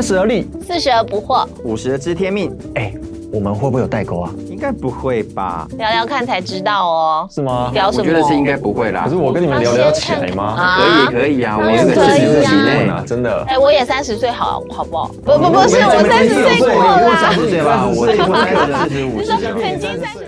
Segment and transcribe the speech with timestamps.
[0.00, 2.90] 三十而立，四十而不惑，五十而知天命，哎，
[3.30, 4.32] 我们会不会有代沟啊？
[4.48, 5.68] 应该不会吧？
[5.76, 7.28] 聊聊看才知道哦。
[7.30, 7.70] 是吗？
[7.74, 8.04] 聊什么？
[8.04, 9.02] 我觉得是应该不会啦。
[9.04, 10.56] 可是我跟你们聊聊起来吗？
[10.78, 13.44] 可以可以啊，我们可以四十几内啊，真的。
[13.46, 15.08] 哎，我也三十岁，好好不好？
[15.22, 17.18] 不不不是，我三十岁过啦。
[17.20, 19.20] 三十岁吧，我我四十五。
[19.20, 20.26] 你说曾经三十。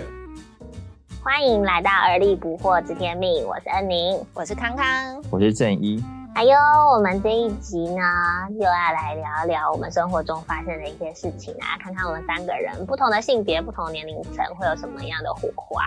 [1.23, 5.99] 欢迎来到而立不惑知天命，我是恩宁，我是康康，我是正一。
[6.35, 6.51] 哎呦，
[6.91, 8.01] 我们这一集呢，
[8.49, 15.83] 又要来聊一聊我们生活中发生的一些事情啊，看看我们三个人不同的性别、不同年龄层会有什么样的火花。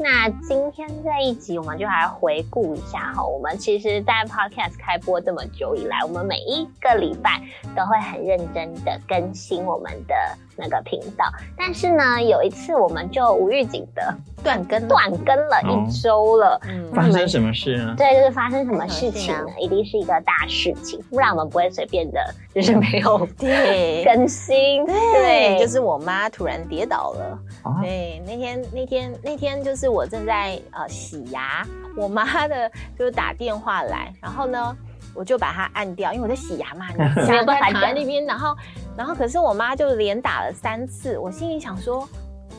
[0.00, 7.42] 那今天这一集，我们就来回顾一下哈，我们其实，在 Podcast 开播这么久以来，我们每一个礼拜
[7.76, 10.14] 都会很认真的更新我们的
[10.56, 11.24] 那个频道，
[11.56, 16.60] 但是呢，有一次我们就无预警的断更，断更了一周了。
[16.68, 17.96] 嗯，发生什么事呢？
[17.98, 19.46] 对，就是发生什么事情呢？
[19.58, 24.86] 一定是一个大事情，不然我们不会随便的，就是没有对更新。
[24.86, 27.36] 对，就是我妈突然跌倒了。
[27.82, 34.76] 对，那天那天那天就是我正在呃洗牙，我妈的就是打电话来，然后呢
[35.14, 36.86] 我就把它按掉，因为我在洗牙嘛，
[37.26, 38.56] 没有办法躺在那边，然后
[38.96, 42.08] 然后可是我妈就连打了三次，我心里想说。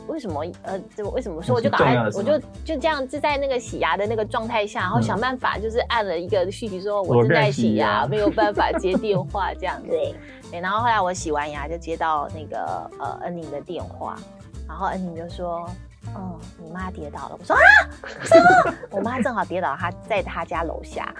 [0.08, 0.44] 为什么？
[0.64, 9.89] 呃，这为什么说我就赶快，我就就这样就在那个洗牙的那个状态下，然后想办法就是按了一个续集，说我正在洗牙，没有办法接电话这样子。
[10.52, 14.16] 对，然后后来我洗完牙就接到那个呃恩宁的电话，
[14.70, 15.67] 然后恩宁就说。
[16.16, 17.38] 哦，你妈跌倒了。
[17.38, 21.14] 我说啊， 我妈正好跌倒，她在她家楼下，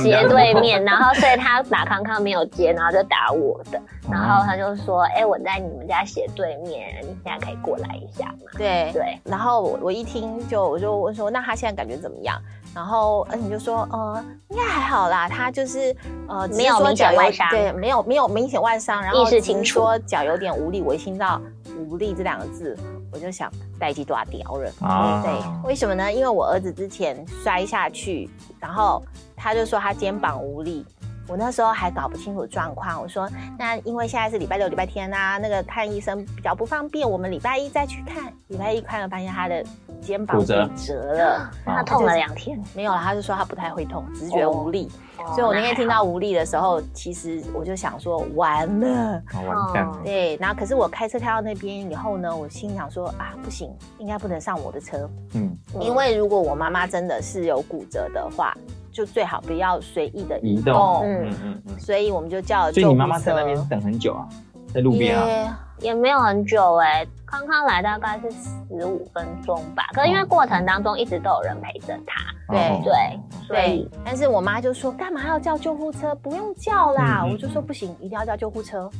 [0.00, 0.82] 斜对面。
[0.84, 3.82] 然后所以她打康康没有接，然后就打我的。
[4.08, 8.52] 然后她就说，哎，我在你们家斜对面，你现在可以过来一下吗？
[8.56, 9.18] 对对。
[9.24, 12.40] 然后我我一听就我就问说，那她现在感觉怎么样？
[12.74, 15.94] 然后恩你就说，呃，应该还好啦，她就是
[16.28, 20.80] 呃没有明显外伤，对，没有没有明显外伤，然后意识清楚，说脚有点无力。
[20.80, 21.38] 我一听到
[21.76, 22.76] 无力这两个字。
[23.12, 25.22] 我就想带几多屌人啊？
[25.22, 26.10] 对，为什么呢？
[26.10, 28.28] 因为我儿子之前摔下去，
[28.58, 29.02] 然后
[29.36, 30.84] 他就说他肩膀无力。
[31.28, 33.28] 我那时候还搞不清楚状况，我说
[33.58, 38.32] 那因为现在是礼拜六、礼拜天呐，那个看医生比较不方便，我们礼拜一再去看。
[38.48, 39.64] 礼拜一看了，发现他的
[40.00, 40.68] 肩膀骨折
[41.14, 42.62] 了，他痛了两天。
[42.74, 44.90] 没有了，他就说他不太会痛，只是觉得无力。
[45.28, 49.90] 所以我那天听到无力的时候，其实我就想说完了，完蛋。
[50.04, 55.08] 对，然后可是我开车开到那边以后呢，我心想说啊，不行，应该不能上我的车。
[55.34, 58.52] 嗯，因为如果我妈妈真的是有骨折的话。
[58.92, 61.28] 就最好不要随意的移动，嗯。
[61.42, 62.70] 嗯嗯，所以我们就叫。
[62.70, 64.28] 所以你妈妈在那边等很久啊，
[64.72, 69.84] 在路边啊，也没有很久哎，刚刚来大概是十五分钟吧。
[69.94, 72.22] 可是因为过程当中一直都有人陪着他，
[72.52, 76.14] 对对，所以但是我妈就说干嘛要叫救护车？
[76.16, 78.90] 不用叫啦，我就说不行，一定要叫救护车。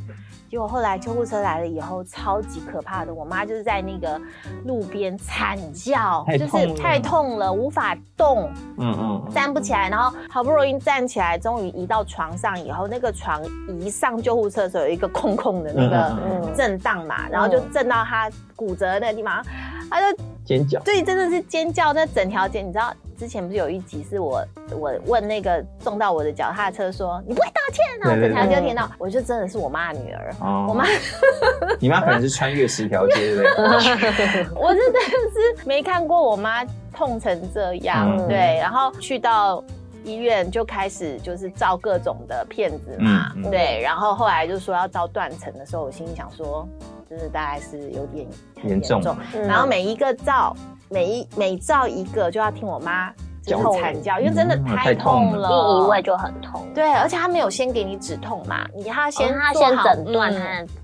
[0.48, 3.14] 结果后来救护车来了以后，超级可怕的。
[3.14, 4.20] 我妈就是在那个
[4.66, 9.88] 路边惨叫，就是太痛了，无法动，嗯嗯，站不起来。
[9.88, 13.42] 然后好不容易站起来，终于移到床上以后，那个床
[13.80, 18.21] 一上救护车的时候有一个空空的那个震荡嘛，然后就震到她
[18.56, 19.44] 骨折那个地方，
[19.90, 20.80] 他就尖叫。
[20.80, 22.92] 对，真的是尖叫，那整条街，你知道。
[23.18, 28.20] 之前不是有一集是我我问那个撞到我的脚踏车说你不会道歉啊？
[28.20, 30.34] 整条街听到，我就真的是我妈的女儿。
[30.68, 30.84] 我妈，
[31.78, 34.46] 你妈可能是穿越十条街，对不对？
[34.60, 38.26] 我真的是没看过我妈痛成这样。
[38.26, 39.62] 对，然后去到
[40.02, 43.32] 医院就开始就是照各种的片子嘛。
[43.52, 46.66] 对，然后后来就说要照断层的时候，我心里想说，
[47.12, 48.26] 就是大概是有点
[48.64, 49.02] 严重。
[49.46, 50.56] 然后每一个照。
[50.90, 53.10] 每一每照一个就要听我妈
[53.46, 56.66] 痛惨叫，因为真的太痛了，第一位就很痛。
[56.74, 60.30] 对，而且他没有先给你止痛嘛，你他先他先诊断，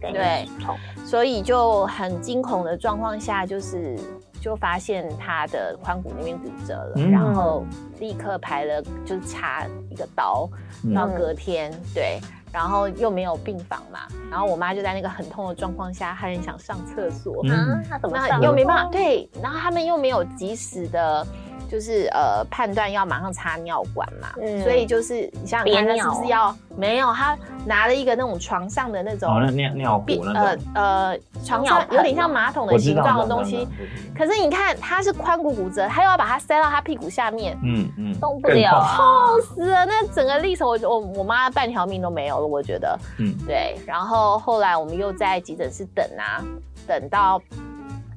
[0.00, 0.74] 对，痛，
[1.04, 3.98] 所以就很惊恐的状况下，就是
[4.40, 7.64] 就发现他的髋骨那边骨折了，然后
[7.98, 10.48] 立刻排了就是插一个刀，
[10.94, 12.20] 到隔天对。
[12.50, 18.40] 然后又没有病房嘛，然后我妈就在那个很痛的状况下，她很想上厕所，嗯，她怎么上？
[18.40, 21.26] 又没办法，对，然后他们又没有及时的，
[21.70, 24.32] 就是呃判断要马上插尿管嘛，
[24.62, 27.12] 所以就是你想想看，是不是要没有？
[27.12, 27.36] 他
[27.68, 33.68] 拿了一个那种床上的那种尿尿壶，呃呃，床上有点像马桶的形状的东西，
[34.16, 39.38] 可是你看他是髋骨骨折，他又要把它塞到他屁股下面，嗯嗯，动不了，痛。
[39.54, 39.84] 死了！
[39.84, 43.76] 那整个历程，我我我妈半条命都没有了，我觉得，嗯，对。
[43.86, 46.42] 然后后来我们又在急诊室等啊，
[46.86, 47.40] 等到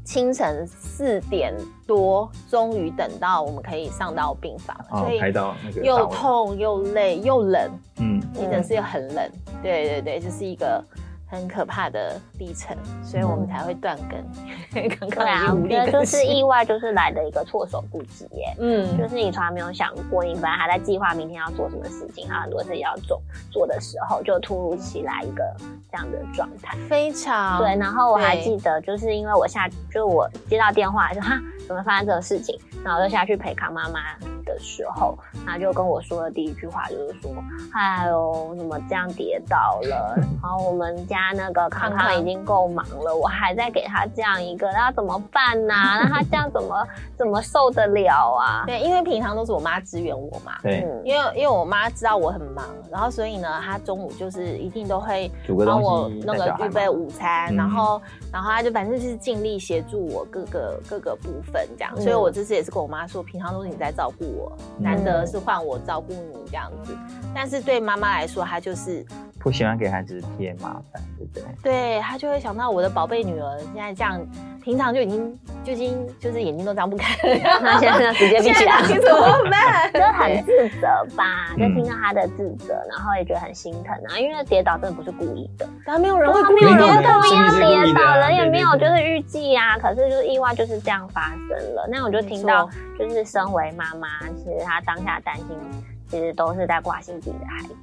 [0.03, 1.53] 清晨四点
[1.85, 9.29] 多，终于等到我们可以上到病房，所以排到那个又痛又累又冷，嗯，急诊室又很冷，
[9.61, 10.83] 对对对，这是一个。
[11.31, 14.21] 很可怕的历程，所以我们才会断根。
[15.09, 18.53] 对啊，我觉得就是意外，就是来的一个措手不及耶。
[18.59, 25.43] 嗯，就是你从来没有想过，你本来还在计划明天要做什么事情，还有很多事情要做做的时候，就突如其来一个
[25.89, 27.77] 这样的状态，非常对。
[27.77, 34.01] 然后我还记得，就是因为我下，就我接到电话，就哈，怎么发生这个事情，然后我就下去陪康妈妈。
[34.53, 37.31] 的时候，他就跟我说的第一句话就是说
[37.73, 40.15] ：“哎呦，怎么这样跌倒了？
[40.41, 45.73] 然后我们家那个康康已经够忙了，我还在给他这样一个，那怎么办呢？
[46.01, 46.87] 那他这样怎么
[47.17, 50.53] 怎么受得了啊？”对，因为平常都是我妈支援我嘛。
[50.61, 55.31] 对，因为因为我妈知道我很忙，然后所以呢，她中午就是一定都会
[55.65, 58.01] 帮我那个预备午餐，然后
[58.31, 61.95] 然后她就反正就是尽力协助我各个各个部分这样。
[61.99, 64.40] 所以我这次也是跟我妈说，平常都是你在照顾我。
[64.77, 66.95] 难得是换我照顾你这样子，
[67.33, 69.05] 但是对妈妈来说，她就是
[69.41, 71.43] 不喜欢给孩子添麻烦，对不对？
[71.63, 74.19] 对，他就会想到我的宝贝女儿现在这样，
[74.63, 79.91] 平常就已经就已经就是眼睛都张不开了，那 现在 直接闭起来，怎么办？
[79.93, 92.69] 就很自责吧，就听到他的自责，然后也觉得很心疼啊，因为跌倒真的不是故意的，然后没有人会故意跌倒，一样跌倒，人也没有就是预计啊，可是就是意外就是这样发生了，那我就听到。
[92.99, 94.07] 就是身为妈妈，
[94.37, 95.47] 其实她当下担心，
[96.07, 97.75] 其实都是在挂心自己的孩子，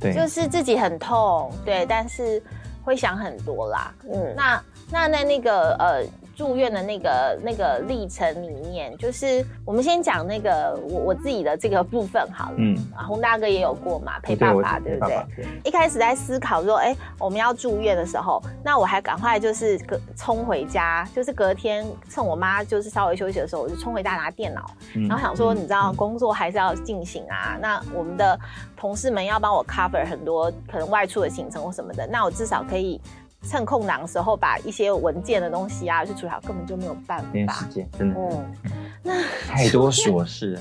[0.00, 2.42] 就是自己很痛，对，但是
[2.84, 6.04] 会想很多啦，嗯，那那那那个呃。
[6.38, 12.54] 住院的那个那个历程里面，就是我们先讲那个我我自己的这个部分好了。
[12.58, 15.44] 嗯，啊，洪大哥也有过嘛，陪爸爸，对不对？
[15.64, 24.70] 一开始在思考说，哎，我们要住院的时候，那我还赶快就是隔冲回家，就是隔天趁我妈就是稍微休息的时候，我就冲回家拿电脑，
[25.08, 27.58] 然后想说，你知道工作还是要进行啊。
[27.60, 28.38] 那我们的
[28.76, 33.00] 同事们要帮我 cover 很多可能外出的行程或什么的，那我至少可以。
[33.48, 37.24] 趁空档的时候，把一些文件的东西啊去处理好，根本就没有办法。
[37.32, 38.20] 没时间，真的。
[38.20, 38.54] 嗯，
[39.02, 39.12] 那
[39.48, 40.58] 太多琐事。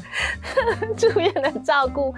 [0.95, 2.13] 住院的照顾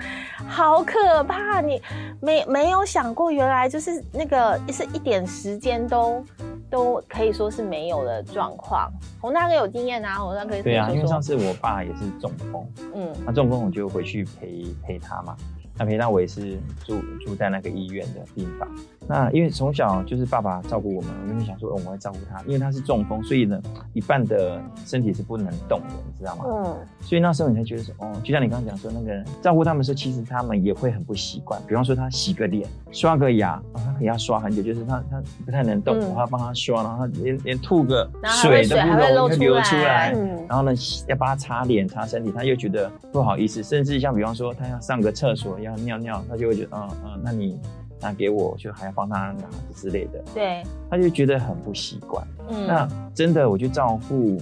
[0.47, 1.81] 好可怕，你
[2.21, 6.23] 没没有想过，原来就是那个是一点时间都
[6.69, 8.91] 都可以说是没有的状况。
[9.19, 15.35] 洪大哥有经验啊，洪大哥对啊，因为上次我爸也是中风，嗯，他中风我就回去陪陪他嘛。
[15.79, 18.67] 那陪他我也是住住在那个医院的病房。
[19.07, 23.59] 那因为从小就是爸爸照顾我们，我原本想说，我们会照顾他，因为他是中风，所以呢，
[23.93, 26.43] 一半的身体是不能动的，你知道吗？
[26.47, 26.77] 嗯。
[27.01, 31.59] 所以那时候你才觉得说，哦，就像你刚刚讲说，那个照顾他们时候，其实他们也会很不习惯。
[31.67, 38.07] 比方说，他洗个脸、刷个牙，他可能要刷很久，就是他他不太能动，我要帮他刷，然后连连吐个
[38.43, 40.71] 水都不容易流出来，嗯然后呢，
[41.07, 47.59] 要帮他擦脸、擦身体，他又觉得不好意思，甚至像比方说，他要上个厕所要尿尿，他就会觉得，嗯嗯，那你。
[48.01, 49.43] 拿给我，就还要帮他拿
[49.75, 52.25] 之类的，对，他就觉得很不习惯。
[52.47, 54.41] 嗯，那真的，我觉得照顾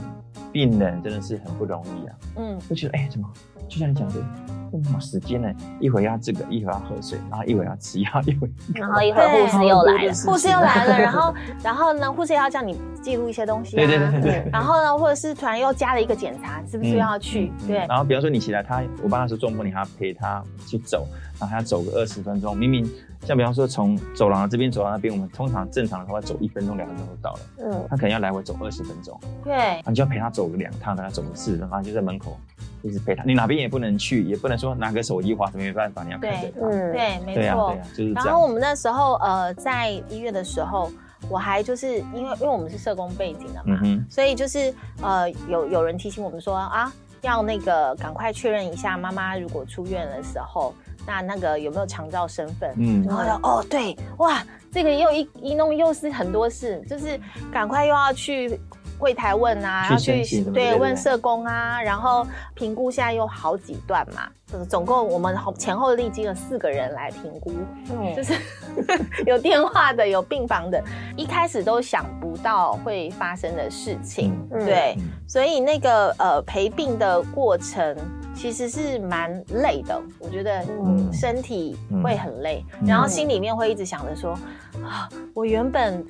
[0.51, 2.15] 病人真的是很不容易啊。
[2.35, 3.27] 嗯，就觉得哎，怎么
[3.67, 4.15] 就像你讲的，
[4.71, 5.51] 那么时间呢？
[5.79, 11.33] 一会儿要这个，一会儿要喝水，然后一会儿要吃药，一会儿，然后一会儿护士又来了，护士又来了，然后
[11.63, 17.51] 然后呢，护士要叫你记录一些东西，对对对对，然后呢，或者是突然又加了一个检查，是不是要去？
[17.67, 21.07] 对，然后比方说你起来，他我帮他说中风，你还要陪他去走，
[21.39, 22.87] 然后还要走个二十分钟，明明。
[23.25, 27.39] 像比方说从走廊这边走到那边，我们通常正常的话走一分钟、两分钟就到了。
[27.57, 29.19] 嗯，他可能要来回走二十分钟。
[29.43, 32.39] 对，你就要陪他走个两趟，他走个四，然后就在门口
[32.83, 33.23] 一直陪他。
[33.25, 36.69] 你哪边也不能去，也不能说拿个手机划，什么没办法，你要陪着他。
[36.91, 37.35] 对，没错。
[37.35, 37.57] 对啊，
[37.95, 38.25] 就是这样。
[38.25, 40.91] 然后我们那时候呃在医院的时候，
[41.29, 50.73] 我还就是因为因为我们是社工背景的嘛，所以就是呃有有人提醒我们说啊，要那个赶快确认一下妈妈如果出院的时候。
[51.09, 52.69] 那那个有没有长照身份？
[52.77, 57.17] 嗯，然后要哦，对，哇，这个又一一弄又是很多事，就是
[57.49, 58.59] 赶快又要去
[58.97, 67.51] 柜台问啊，要去对问社工啊，然后评估现在有好几段嘛，就是总共我们前后历经了四个人来评估，
[67.91, 68.33] 嗯，就是
[69.25, 70.83] 有电话的，有病房的，
[71.15, 74.95] 一开始都想不到会发生的事情，对，
[75.27, 77.95] 所以那个呃陪病的过程。
[78.37, 80.63] 其实是蛮累的，我觉得
[81.11, 84.33] 身体会很累，然后心里面会一直想着说，
[84.85, 86.05] 啊，我原本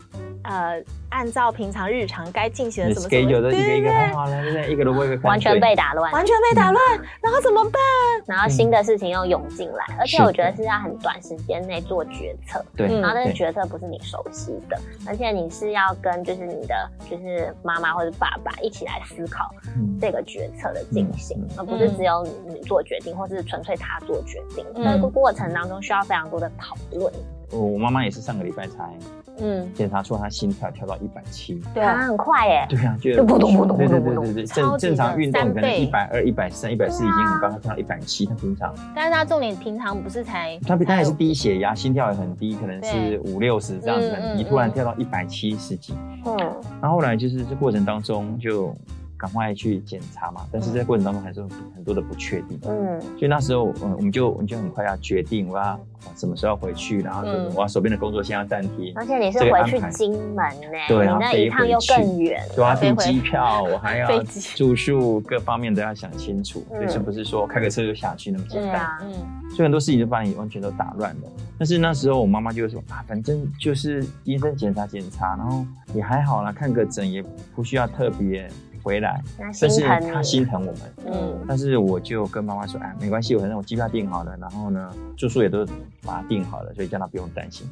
[0.47, 3.09] 呃，按照平常日常该进行的什么什
[3.41, 6.81] 么，一个一个好了，现在一个萝卜一个完全被打乱，完全被打乱，
[7.21, 7.81] 然后怎么办？
[8.25, 19.53] 然后新的事情又涌进来，而且我觉得是要很短时间内做决策，对，然后那个决策不是你熟悉的，而且你是要跟就是你的就是妈妈或者爸爸一起来思考
[19.99, 27.11] 这个决策的进行，而不是只有你做决定，或是纯粹他做决定，这个过程当中需要非常多的讨论。
[27.51, 28.93] 我妈妈也是上个礼拜才，
[29.39, 45.93] 嗯，检查出他心跳跳到一百七，对啊，很快耶，对啊，就扑通扑通扑通扑通，正正常运动可能一百二、一百三、一百四已经很高，他跳到一百七，他平常，但是他重点平常不是才，他他也是低血压，心跳也很低，可能是五六十这样子，你突然跳到一百七十几，
[46.25, 46.37] 嗯，
[46.81, 48.75] 然后后来就是这过程当中就。
[49.17, 51.41] 赶快去检查嘛，但是在过程当中还是
[51.75, 52.59] 很多的不确定。
[52.67, 55.79] 嗯，所以那时候，嗯，我们就我们就很快要决定我要
[56.15, 57.23] 什么时候回去，然后
[57.55, 58.93] 我要手边的工作先要暂停。
[58.95, 64.21] 而且你是回去金门呢，对，那一趟又更远，对啊，订机票，我还要
[64.55, 68.87] 住宿，各方面都要想清楚，所以是不是说开个车就下去那么简单？
[69.01, 69.13] 嗯，
[69.49, 71.21] 所以很多事情就把你完全都打乱了。
[71.57, 77.23] 但是那时候我妈妈就说啊，反正就是医生检查检查，然后也还好啦，看个诊也
[77.55, 78.47] 不需要特别。
[78.87, 85.65] 回来，但是他心疼我们，嗯，但是我就跟妈妈说，哎，没关系，反正我机票订好了，然后呢，住宿也都
[86.05, 87.69] 把它订好了，所以叫他不用担心。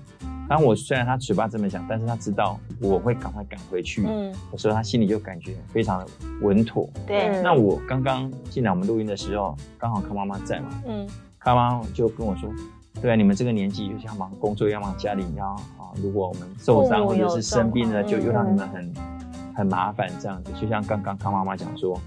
[0.49, 6.07] 当我虽然他嘴巴这么讲，但是他知道我会赶快赶回去，嗯，所以他心里就感觉非常的
[6.41, 6.89] 稳妥。
[7.07, 11.07] 对，那我刚刚进来我们录音的时候，刚好康妈妈在嘛，嗯，
[11.39, 12.51] 康妈就跟我说，
[13.01, 18.93] 对啊，你们这个年纪又要忙工作，要忙家里，要啊，如果我们受伤或者是生病了，就又让你们很。
[19.55, 21.99] 很麻烦这样子，就像刚刚康妈妈讲说，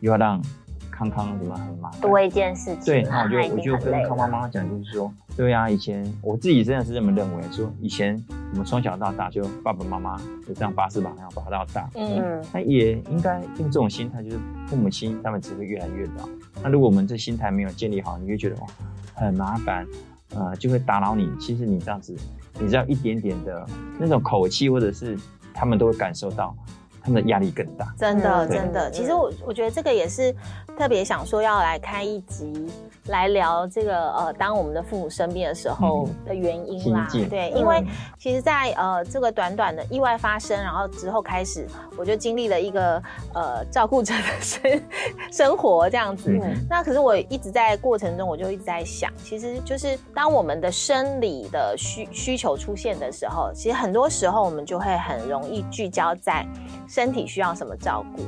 [0.00, 0.42] 又要让
[0.90, 2.84] 康康怎么很麻烦，多一件事情。
[2.84, 16.28] 对，那我就我就跟康妈妈讲，就是说，对啊，以前我自己真的是这么认为，说以前我们从小到大就爸爸妈妈就这样把屎把尿把到大，嗯，那也应该用这种心态，就是父母亲他们只会越来越老。
[16.62, 18.66] 那如果我们这心态没有建立好，你会觉得哇
[19.14, 19.86] 很麻烦，
[20.34, 21.30] 呃，就会打扰你。
[21.40, 22.14] 其实你这样子，
[22.58, 23.66] 你知道一点点的
[23.98, 25.16] 那种口气，或者是
[25.54, 26.54] 他们都会感受到。
[27.02, 28.90] 他们的压力更大，真的真的。
[28.90, 30.34] 其实我我觉得这个也是
[30.76, 32.70] 特别想说要来开一集
[33.06, 37.08] 来聊这个呃，当我们的父母生病的时候的原因啦。
[37.28, 37.84] 对，因为
[38.18, 41.66] 其实，在呃这个短短的意外发生，然后之后开始，
[41.96, 43.02] 我就经历了一个
[43.34, 44.82] 呃照顾者的生
[45.32, 46.30] 生活这样子。
[46.68, 56.46] 那可是我一直在过程中，我就一直在想，其实就是当我们的生理的需需求出现的时候，其实很多时候我们就会很容易聚焦在。
[57.00, 58.22] 身体需要什么照顾？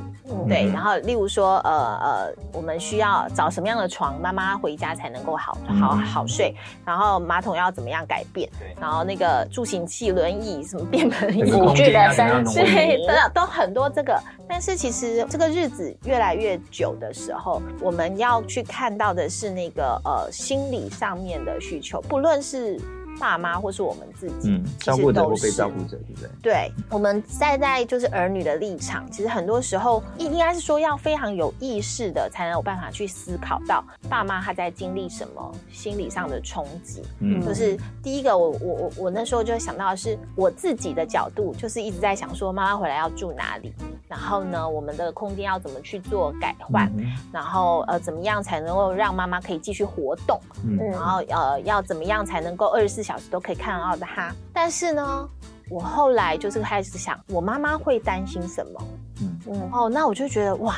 [0.49, 6.55] 对，然后例如说，呃呃，我们需要找什么样的床，妈妈回家才能够好好好睡。
[6.83, 8.49] 然后马桶要怎么样改变？
[8.81, 12.61] 然后那个助行器、轮椅、什么便盆、辅具的升级，
[13.05, 14.19] 都都很多这个。
[14.49, 22.81] 但是其实这个日子越来越久的时候，我们要去看到的是那个呃心理上面的需求，不论是。
[23.19, 26.29] 爸妈或是我们自己，嗯，照顾者或被照顾者，对不对？
[26.41, 37.03] 对，我们站在就是儿女的立场，其实很多时候应应该是说要非常有意识的，才能有办法去思考到爸妈他在经历什么心理上的冲击。
[37.19, 43.71] 嗯，就是第一个，我我我我那时候就想到的是我自己的角度，就是一直在想说妈妈回来要住哪里，
[44.07, 46.91] 然后呢，我们的空间要怎么去做改换，
[47.31, 53.03] 然后呃，怎么样才能够让妈妈可以继续活动，嗯，然后呃，要怎么样才能够二十四。
[53.03, 55.29] 小时都可以看到的哈，但是呢，
[55.69, 58.81] 我后来就是开始想，我妈妈会担心什么？
[59.21, 60.75] 嗯嗯哦，那我就觉得哇，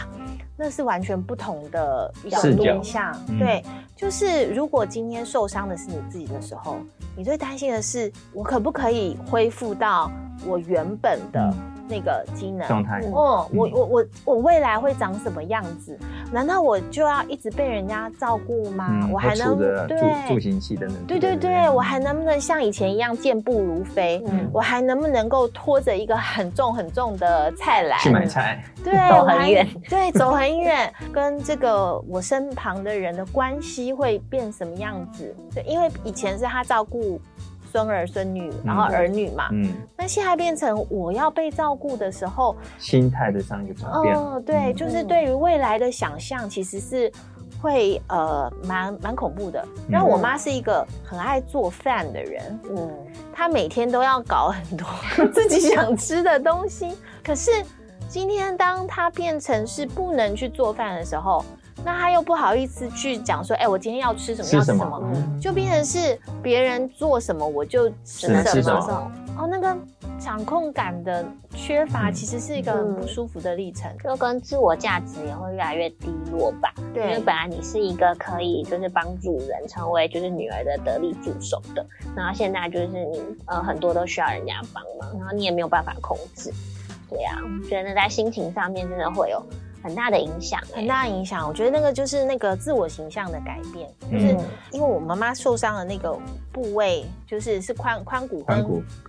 [0.58, 3.18] 那是完全不同的一个面向。
[3.40, 3.64] 对，
[3.96, 6.78] 就是如果今天受伤的是你自己的时候，
[7.16, 10.12] 你最担心的是我可不可以恢复到
[10.46, 11.54] 我原本的。
[11.88, 15.98] 那个机能状态哦，我我我我未来会长什么样子？
[16.32, 19.08] 难道我就要一直被人家照顾吗？
[19.12, 24.24] 我还能对助行器等等，对对对，我还能不能像以前一样健步如飞？
[24.52, 28.64] 我还能不能够拖着一个很重很重的菜篮去买菜？
[28.84, 35.36] 对， 走很远， 对，走很远，跟这个我身旁的人的关系会变什么样子？
[35.54, 37.20] 对，因为以前是他照顾。
[37.76, 44.16] 孙儿孙女，然后儿女嘛，嗯，那现在变成我要被照顾的时候，心态的上一个转变。
[44.16, 47.12] 哦，对，就是对于未来的想象，其实是
[47.62, 49.62] 会呃蛮蛮恐怖的。
[49.90, 52.90] 然后我妈是一个很爱做饭的人，嗯，
[53.34, 54.88] 她每天都要搞很多
[55.34, 56.96] 自己想吃的东西。
[57.22, 57.52] 可是
[58.08, 61.44] 今天当她变成是不能去做饭的时候。
[61.86, 64.50] 那他又不好意思去讲说，哎，我今天要吃什么？
[64.52, 65.14] 要吃什么？
[65.40, 69.12] 就变成是别人做什么我就吃什么。
[69.38, 69.78] 哦，那个
[70.18, 71.24] 掌控感的
[71.54, 76.74] 缺乏，其实是一个很不舒服的历程，就跟自我价值也会越来越低落吧。
[76.94, 86.52] 对，因为本来你是一个可以就是帮助人，成为就是女儿的得力助手的，然后现在就是你呃很多都需要人家帮忙，然后你也没有办法控制。
[87.10, 89.46] 对呀，我觉得在心情上面真的会有。
[89.86, 91.48] 很大的影响，很大的影响。
[91.48, 94.36] 我觉得那个就是那个自我形象的改变，就是
[94.72, 96.18] 因为我妈妈受伤的那个
[96.52, 98.66] 部位，就是是髋髋骨跟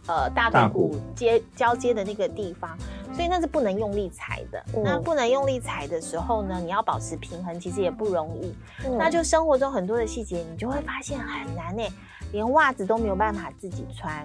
[0.07, 2.77] 呃大腿骨接交接的那个地方，
[3.15, 4.63] 所以那是不能用力踩的。
[4.85, 8.55] 那不能用力踩的时候呢，你要保持平衡，其实也不容易。
[8.99, 11.83] 那就生活中很多的细节，你就会发现很难呢，
[12.33, 14.23] 连袜子都没有办法自己穿，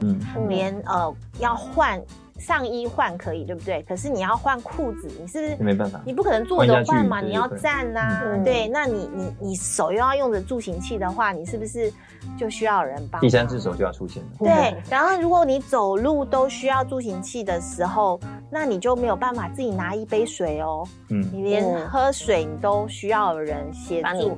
[0.49, 1.97] 连呃要换。
[2.41, 3.81] 上衣换可以，对不对？
[3.83, 6.01] 可是你要换裤子，你是不是没办法？
[6.03, 8.21] 你不可能坐着换嘛，你要站呐。
[8.43, 11.93] 对，那你你你手又要用着助行器的话，你是不是
[12.37, 13.21] 就需要人帮？
[13.21, 14.29] 第三只手就要出现了。
[14.39, 18.19] 对，然后如果你走路都需要助行器的时候，
[18.49, 20.83] 那你就没有办法自己拿一杯水哦。
[21.09, 24.35] 嗯，你连喝水你都需要有人协助。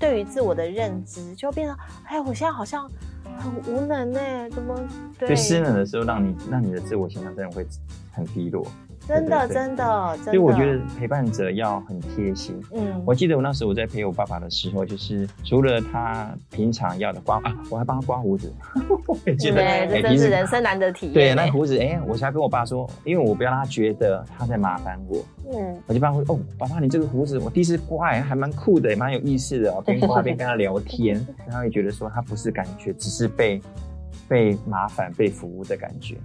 [0.00, 1.76] 对于自我的认知就变得，
[2.06, 2.90] 哎，我现在好像。
[3.36, 4.74] 很无能呢，怎么？
[5.18, 7.66] 对失能的时候，让你让你的自我形象真的会
[8.12, 8.66] 很低落。
[9.06, 12.60] 真的，真的，所以我觉得陪伴者要很贴心。
[12.74, 18.52] 嗯，我记得我那时候我在陪我爸爸的时候，就是除了他平常要的刮啊，我还帮他刮胡子。
[19.24, 21.14] 对，这真是人生难得体验。
[21.14, 25.24] 对，那胡子，哎，我才跟我爸说，因为我不要让他觉得他在麻烦我。
[25.54, 29.80] 嗯，我就帮他哦，爸爸，你这个胡子我第一次刮，哎还蛮酷的，蛮有意思的哦。
[29.86, 33.60] 边刮边跟他聊天，他会觉得说他不是感觉，只是被
[34.28, 36.16] 被麻烦、被服务的感觉。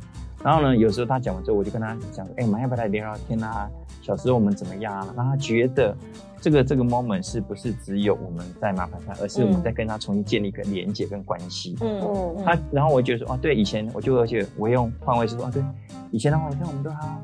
[0.44, 3.70] 然后呢，有时候他讲完之后，我就跟他讲，哎，我们要不要来聊聊天啊？
[4.02, 5.08] 小时候我们怎么样啊？
[5.16, 5.96] 让他觉得
[6.42, 11.78] 这个这个 moment 是不是只有我们在麻烦他，而是我们在跟他重新建立一个连接跟关系。
[11.82, 12.44] 嗯嗯。
[12.44, 15.64] 他，然后我就说，哦，对，以前我就而且我用换位思说，啊，对，
[16.10, 17.22] 以前的话，你看我们都好，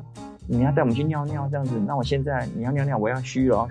[0.48, 3.68] 你要带我们去尿尿这样子，那我现在你要尿尿，我要虚了，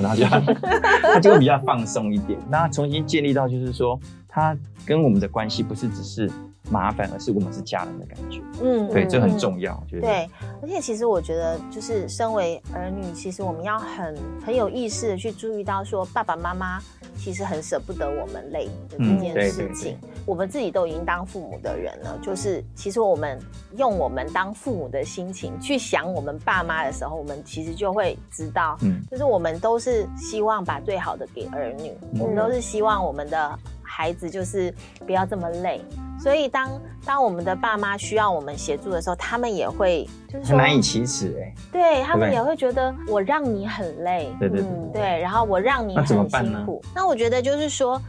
[0.00, 2.38] 然后就他就会比较放松一点。
[2.48, 4.56] 那重新建立到就是说，他
[4.86, 6.30] 跟我们的关系不是只是。
[6.68, 8.40] 麻烦，而是我们是家人的感觉。
[8.62, 9.80] 嗯，对，这很重要。
[9.82, 10.30] 我觉得对，
[10.62, 16.80] 而且其实我觉得，就是身为儿女，其实我们要很很有意识的去注意到，说爸爸妈妈
[17.16, 19.98] 其实很舍不得我们累的这件事情。
[20.26, 23.38] 我们自己都已经当父母的人了，就是其实我们
[23.76, 34.72] 用我们当父母的心情去想我们爸妈的时候，我们其实就会知道，嗯，就是我们都是希望把最好的给儿女，我们都是希望我们的孩子就是
[35.06, 35.80] 不要这么累。
[36.22, 36.70] 所以，当
[37.04, 46.82] 当我们的爸妈需要我们协助的时候，他们也会就是很难以启齿哎，对他们也会觉得我让你很累，对对对，然后我让你很辛苦。
[46.94, 48.00] 那我觉得就是说，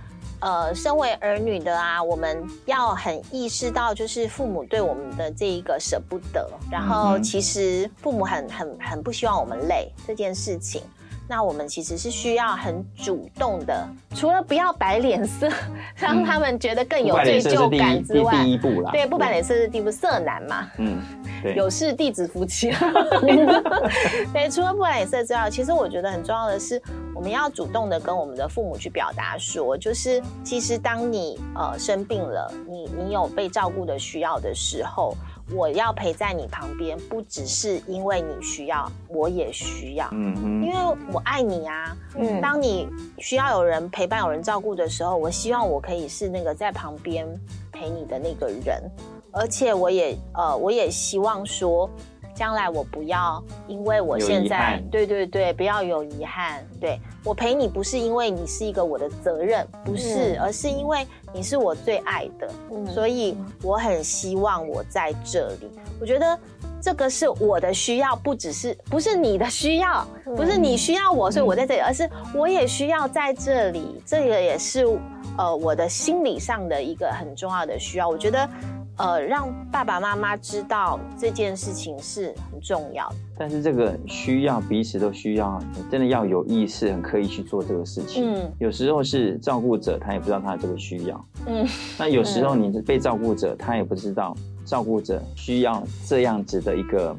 [0.42, 10.82] 呃，身为儿女的啊，我们要很意识到，就是父母对我们的这一个舍不得，然后其实父母很很很不希望我们累这件事情。
[11.32, 15.50] 那我们其实是需要很主动的，除了不要摆脸色，
[15.96, 21.02] 让他们觉得更有罪疚感之外，第一步啦，对，不摆脸色是第一步，色难嘛，嗯，
[21.42, 22.70] 对，有事弟子夫妻，
[24.34, 26.82] 对，除了不摆脸色之外，其实我觉得很重要的是，
[27.16, 35.16] 我们要主动的跟我们的父母去表达说，就是其实当你呃生病了，你你有被照顾的需要的时候。
[35.54, 40.08] 我要陪在你旁边，不只是因为你需要，我也需要。
[40.12, 40.76] 嗯嗯，因为
[41.12, 41.96] 我爱你啊。
[42.16, 42.88] 嗯，当你
[43.20, 47.28] 需要有人陪伴、有人照顾的时候，我希望我可以是那个在旁边
[47.72, 48.82] 陪你的那个人，
[49.32, 51.90] 而且我也呃，我也希望说。
[52.42, 56.66] 将来我不要，因为我现在对对对，不要有遗憾。
[56.80, 62.52] 对我陪你不是因为你是一个我的责任，不是，而是因为你是我最爱的，
[62.92, 65.70] 所以我很希望我在这里。
[66.00, 66.40] 我觉得
[66.82, 70.04] 这个是我的需要，不只是不是你的需要，
[70.36, 74.02] 不是你需要我，所以我在这里，而是我也需要在这里。
[74.04, 74.84] 这个也是
[75.38, 78.10] 呃我的心理上的一个很重要的需要。
[78.10, 78.50] 我觉得。
[78.98, 83.16] 呃，让爸爸妈妈知道这件事情是很重要的。
[83.38, 88.32] 但是这个需要彼此都需要，真的要有意识，很刻意去做这个事情。
[88.32, 91.26] 嗯，有时候是照顾者他也不知道他的这个需要。
[91.48, 91.66] 嗯，
[91.98, 97.18] 那有时候你是被照顾者，他也不知道照顾者需要这样子的一个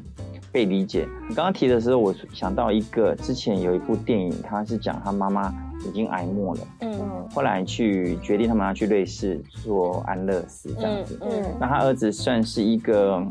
[0.53, 1.05] 被理解。
[1.27, 5.53] 你刚刚提的时候，我想到一个之前有一部电影，他是讲他妈妈。
[5.85, 6.97] 已经挨末了，嗯，
[7.35, 13.21] 后来去决定他们要去瑞士做安乐死这样子，嗯，那他儿子算是一个，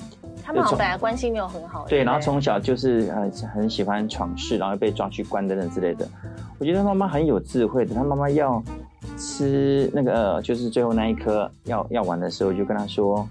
[0.45, 6.07] 他们本来关系没有很好，对，然后从小就是很很喜欢闯事，然后被抓去关等等之类的。
[6.59, 8.63] 我觉得他妈妈很有智慧的，他妈妈要
[9.17, 13.27] 吃那个就是最后那一颗药药丸的时候，就跟他说。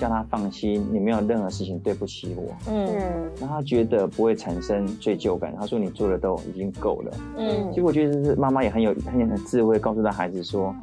[0.00, 2.52] 叫他放心，你没有任何事情对不起我。
[2.72, 5.54] 嗯，让他觉得不会产生罪疚感。
[5.56, 7.12] 他说你做的都已经够了。
[7.36, 10.74] 嗯，其实我觉得是妈妈也很有很有智慧，告诉他孩子说，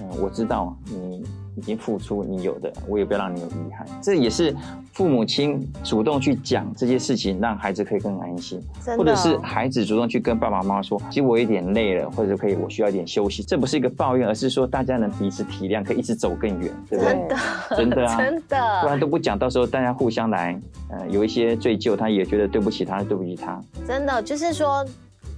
[0.00, 1.24] 嗯，我知道你。
[1.56, 3.86] 已经付出你有的，我也不要让你有遗憾。
[4.02, 4.54] 这也是
[4.92, 8.62] 父母亲主动去讲这些事情，让孩子可以更安心，
[8.96, 17.12] 或者是孩子主动去跟爸爸妈妈说：“其实我有点累了，或者可以我需要一点休息。”这不是一个抱怨，而是说大家能彼此体谅，可以一直走更远，对不对？
[17.12, 17.36] 真的，
[17.76, 18.80] 真的啊， 真的。
[18.82, 20.58] 不然都不讲，到时候大家互相来，
[20.88, 23.60] 呃，有一些罪疚，他也觉得对不起他，对不起他。
[23.86, 24.84] 真的，就是说。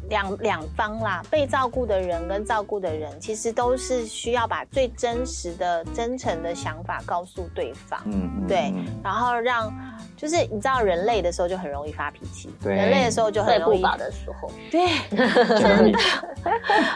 [0.09, 8.01] 两两方啦，被照顾的人跟照顾的人，其实都是需要把最真实的、真诚的想法告诉对方。
[8.07, 9.73] 嗯，对，然后让，
[10.17, 13.81] 就是你知道，人累的时候就很容易发脾气，人累的时候就很容易。
[13.81, 14.89] 不的时候，对，
[15.59, 15.99] 真的。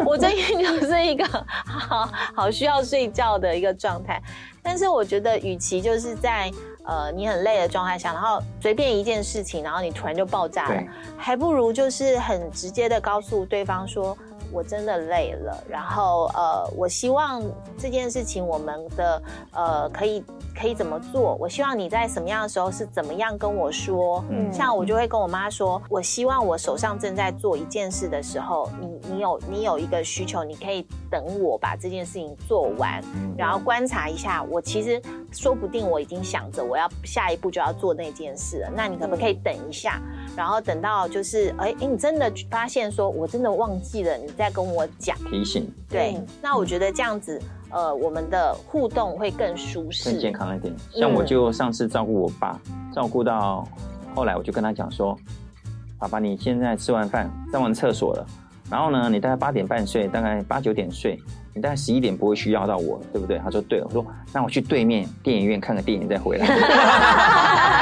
[0.04, 1.24] 我最近就是一个
[1.64, 4.20] 好好需要睡觉的一个状态，
[4.62, 6.50] 但是我觉得，与其就是在。
[6.86, 10.82] 呃，你很累的状态下，然后随便一件事情，然后你突然就爆炸了，
[11.16, 14.16] 还不如就是很直接的告诉对方说。
[14.52, 17.42] 我真的累了，然后呃，我希望
[17.76, 19.22] 这件事情我们的
[19.52, 20.24] 呃可以
[20.58, 21.34] 可以怎么做？
[21.34, 24.24] 我希望你在什么样的时候是怎么样跟我说？
[24.30, 33.02] 嗯，像我就会跟我妈说，我希望我手上正在做一件事的时候，你你有你有一个需求，你可以等我把这件事情做完，
[33.36, 34.44] 然后观察一下。
[34.44, 40.00] 我其实说不定我已经想着我要下一步就要做那件事了，那你可不可以等一下？
[40.36, 44.26] 然后等到就是哎哎，你真的发现说我真的忘记了你。
[44.36, 45.16] 再跟我讲。
[45.30, 50.74] 提醒，对，那我觉得这样子，呃，我们的互动会更舒适、更健康一点。
[50.92, 52.60] 像我就上次照顾我爸，
[52.94, 53.66] 照顾到
[54.14, 55.18] 后来，我就跟他讲说
[55.98, 58.26] ：“爸爸，你现在吃完饭上完厕所了，
[58.70, 61.18] 然后呢，你大概八点半睡，大概八九点睡，
[61.56, 66.46] 你大概十一点不会需要到我，对不对？”他说：“对。”我说：“那我去对面电影院看个电影再回来。”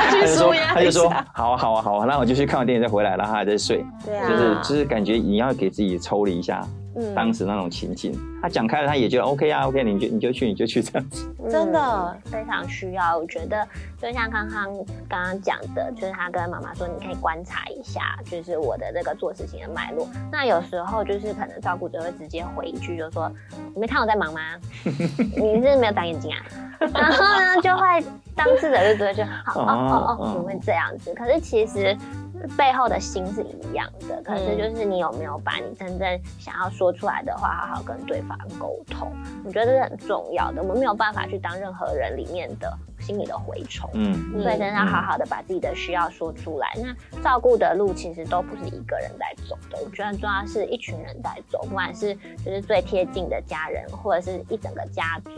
[0.08, 3.84] 他就说：“他就说好啊，好啊，好啊，那我就去看完电影再回来，然后他还在睡。
[4.04, 6.64] 对啊，就是就是感觉你要给自己抽离一下，
[6.96, 8.18] 嗯，当时那种情景。
[8.42, 11.26] 他讲开了，他也觉得 OK 啊，OK，你就你就去，你就去这样子。
[11.50, 13.66] 真的非常需要，我觉得
[13.98, 14.70] 就像康康
[15.08, 20.06] 刚刚讲的，就是他跟妈妈说，你可以观察一下，就是我的这个做事情的脉络。
[20.30, 23.30] 那有时候就是可能照顾者会直接回一句，就说
[23.74, 24.40] 你没看我在忙吗？
[24.84, 26.44] 你是没有长眼睛啊？
[26.92, 28.04] 然后呢，就会
[28.36, 31.14] 当事者就觉得就好哦哦哦，你会这样子。
[31.14, 31.96] 可是其实
[32.56, 39.12] 背后的心是一样的，可是就是你有没有把你真正想要说出来的话，好好跟对方沟通？
[39.44, 40.62] 我觉得这是很重要的。
[40.62, 42.72] 我们没有办法去当任何人里面的。
[43.00, 46.68] 心里的蛔虫，嗯，所以真的要好好的把自己的需要说出来。
[46.76, 55.32] 那照顾的路其实都不是一个人在走的，我觉得重要是一群人在走，不管是就是最贴近的家人，或者是一整个家族。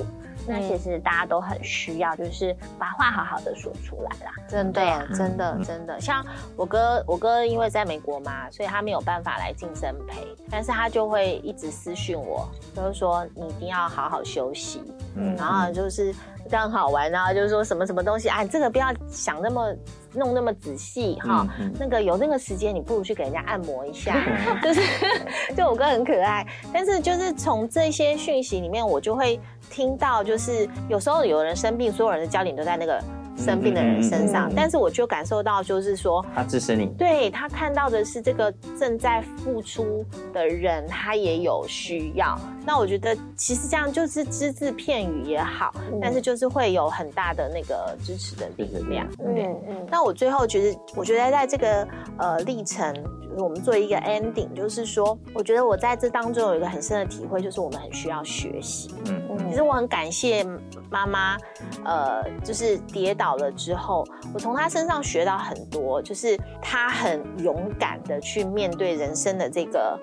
[0.47, 4.33] 那其实大家都很需要，就是把话好好的说出来啦。
[4.49, 6.01] 真的，真的，真的。
[6.01, 6.25] 像
[6.57, 14.83] 我哥，我哥因为在美国嘛，所以他没有办法来晋升陪，但是他就会一直私讯我，就是说你一定要好好休息，
[15.15, 16.15] 嗯，然后就是。
[16.49, 19.75] 这样好玩然后，就是说什么什么东西啊，这个不要想那么
[20.17, 21.47] 弄那么仔细哈。
[21.79, 24.17] 那个有那个时间，你不如去给人家按摩一下。
[24.63, 24.81] 就是，
[25.55, 29.39] 就我哥很可爱，但是就是从这些讯息里面，我就会
[29.71, 33.01] 听到，就是有时候有人生病，所有人的焦点都在那个。
[33.37, 42.39] 生病的人身上，但是我就感受到，就是说他支持你，对他看到的是这个正在付出的人，他也有需要。
[42.65, 49.07] 那我觉得其实这样就是只字片语也好，但是就是会有很大的那个支持的力量。
[49.19, 49.37] 嗯
[49.69, 49.87] 嗯。
[49.91, 51.87] 那我最后觉得，我觉得在这个
[52.19, 58.91] 呃历程，就是我们做一个 ending，就是说，我觉得我在这当中有一个很深的体会，就是我们很需要学习。
[59.07, 59.51] 嗯嗯。
[59.51, 60.45] 其实我很感谢
[60.91, 61.37] 妈妈，
[61.85, 63.37] 呃，就是跌倒。
[63.37, 69.99] 了之后，我从她身上学到很多，就是她很勇敢的去面对人生的这个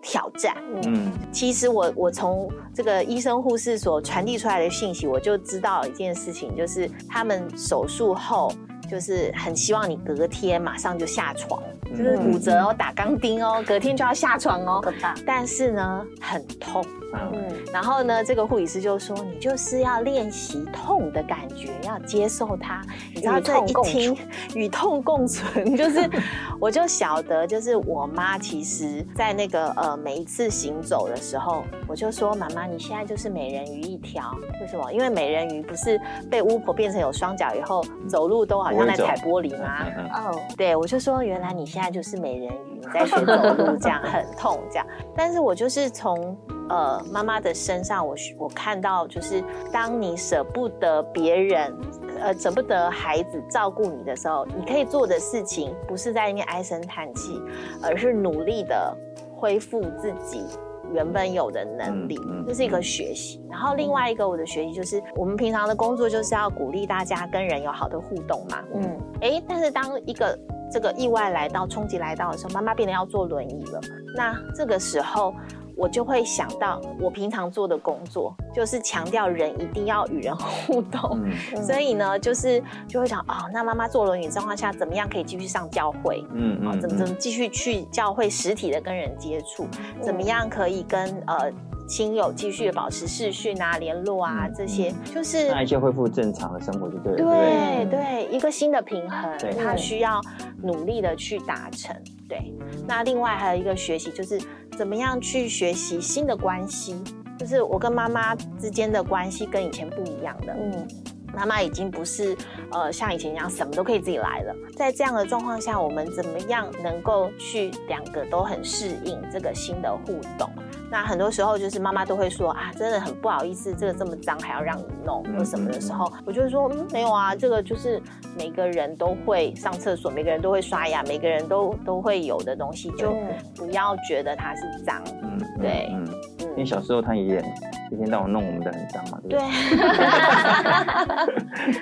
[0.00, 0.56] 挑战。
[0.86, 8.50] 嗯，其实我我从这个医生护士所传递出来的信息，我就知道一件事情，就是他们手术后。
[8.90, 14.82] 就是很希望你隔天马上就下床，就是骨折哦，打钢钉哦，隔天就要下床哦。
[15.24, 16.84] 但是呢，很痛。
[17.12, 17.50] 嗯。
[17.72, 22.82] 然后呢，这个护理师就说：“你就是要练习痛的感觉，要接受它。”
[23.14, 24.16] 你知道这一听
[24.54, 26.10] 与痛共存， 就是
[26.58, 34.36] 我就晓得，就是我妈其实在那个呃每一次行走的时候，我就说：“妈妈，你现在就是美人鱼一条。
[34.60, 34.92] 为什么？
[34.92, 39.86] 因为美人鱼不是被巫婆变成有双脚以后，走路都好像。”在踩玻璃吗？
[40.14, 44.86] 哦，对，我就说原来你现在就是美人鱼，你在学走路，这样很痛，这样。
[45.16, 46.36] 但是我就是从
[46.68, 51.76] 呃妈妈的身上，我我看到就是当你舍不得别人，
[52.20, 57.40] 呃舍不得孩子照顾你的时候，你可以做的事情不是在那边唉声叹气，
[57.82, 58.96] 而是努力的
[59.36, 60.44] 恢复自己。
[60.92, 63.42] 原本有的能力，这是一个学习。
[63.50, 68.62] 然后另外一个我的学习就是，我们平常的工作就是要鼓励大家跟人有好的互动嘛。
[68.74, 70.38] 嗯，哎，但是当一个
[70.70, 73.80] 这个意外来到、冲击来到的时候，妈妈变得要坐轮椅了。
[74.16, 75.34] 那这个时候。
[75.80, 81.18] 我就会想到，我平常做的工作就是强调人一定要与人 互动，
[81.62, 86.22] 所以呢，就是就会想，哦，那妈妈坐轮椅状况下，怎么样可以继续上教会？
[86.34, 89.66] 嗯，哦，怎么怎么继续去教会实体的跟人接触？
[90.02, 91.50] 怎么样可以跟呃
[91.90, 94.48] 亲友继续保持视讯啊、联络啊？
[94.56, 97.18] 这些就是那一切恢复正常的生活就对了。
[97.18, 100.20] 对对，一个新的平衡，他需要
[100.62, 101.94] 努力的去达成。
[102.28, 102.54] 对，
[102.86, 104.40] 那另外还有一个学习就是。
[104.78, 106.96] 怎么样去学习新的关系？
[107.38, 110.54] 就是我跟妈妈之间的关系跟以前不一样的。
[110.54, 110.88] 嗯，
[111.34, 112.34] 妈妈已经不是
[112.70, 114.54] 呃像以前一样什么都可以自己来了。
[114.74, 120.48] 在这样的状况下，我们怎么样能够去两个都很适应这个新的互动？
[120.90, 128.02] 那很多时候就是妈妈都会说啊，真的很不好意思，这个这么脏还要让你弄，或什么的时候，我就说嗯，没有啊，这个就是
[128.36, 133.14] 每个人都会上厕所，每个人都会刷牙，每个人都都会有的东西，就
[133.54, 135.00] 不要觉得它是脏。
[135.22, 136.04] 嗯，对，嗯，
[136.40, 137.44] 因为小时候他爷爷
[137.92, 139.38] 一天到晚弄我们的很脏嘛，对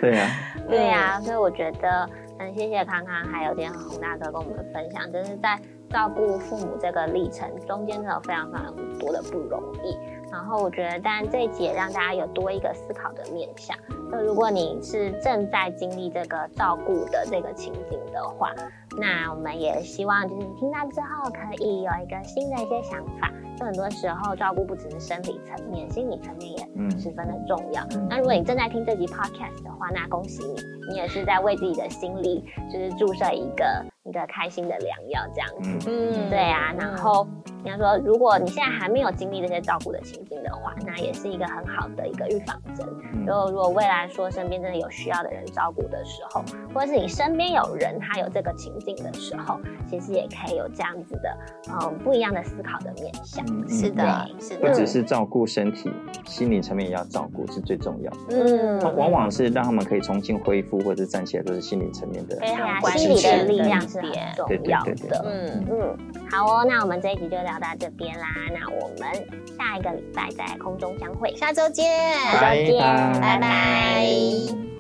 [0.01, 0.31] 对呀，
[0.69, 2.07] 对 呀， 所以我觉得
[2.39, 5.59] 很谢谢康康还有点洪大哥跟我们分享，就是在。
[5.91, 9.97] 照顾父母这个历程中间真的非常非常多的不容易，
[10.31, 13.77] 然后我觉得，当然这一集也让大家有多一个思考的面向。
[14.11, 18.55] 就如果你是正在经历这个照顾的这个情景的话，
[18.99, 23.31] 那我们也希望就是你听到之后可以有一个新的一些想法。
[23.59, 27.85] 就很多时候照顾不只是身体层面，心理层面也十分的重要。
[28.09, 30.55] 那如果你正在听这集 podcast 的话，那恭喜你，
[30.91, 33.85] 你也是在为自己的心理就是注射一个。
[34.09, 35.49] 一个开心的良药，这样
[35.81, 36.73] 子，嗯，对啊。
[36.79, 37.27] 然后
[37.65, 42.87] 应该说，如果你现在还没有经历这些照顾的情境的话，那也是一个很好的一个预防针。
[43.27, 46.43] 就如果未来说身边真的有需要的人照顾的时候，
[46.75, 51.37] 或者是你身边有人他有这个情境的时候，其实也可以有这样子的，
[51.71, 53.45] 嗯，不一样的思考的面向。
[53.69, 54.69] 是的，是的。
[54.69, 55.93] 不只是照顾身体，
[56.25, 58.19] 心理层面也要照顾，是最重要的。
[58.31, 62.37] 嗯，往往是让他们可以重新恢复或者站起来，都是心理层面的。
[62.37, 63.98] 对啊，心理的力量是。
[64.37, 65.99] 重要的，嗯嗯，
[66.31, 69.13] 好哦，那我们这一集就聊到这边啦，那我们
[69.57, 71.87] 下一个礼拜在空中相会，下周见，
[72.33, 74.78] 下周见，拜拜。